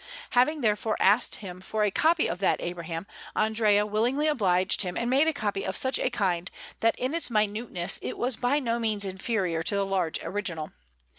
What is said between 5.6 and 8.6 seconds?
of such a kind, that in its minuteness it was by